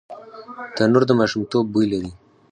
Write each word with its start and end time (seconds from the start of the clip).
تنور 0.75 1.03
د 1.07 1.11
ماشومتوب 1.19 1.63
بوی 1.73 1.85
لري 1.93 2.11